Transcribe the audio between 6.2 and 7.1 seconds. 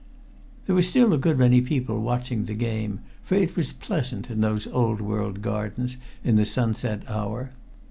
in the sunset